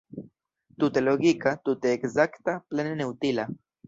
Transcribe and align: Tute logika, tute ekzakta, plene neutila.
Tute 0.83 1.03
logika, 1.03 1.53
tute 1.67 1.91
ekzakta, 1.97 2.57
plene 2.73 2.95
neutila. 3.03 3.47